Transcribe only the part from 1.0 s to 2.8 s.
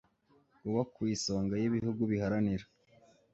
isonga y'ibihugu biharanira